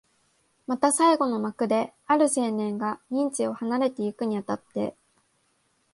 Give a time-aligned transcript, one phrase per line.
[0.65, 4.95] また最後の幕で、ある青年が任地を離れてゆくに当たって、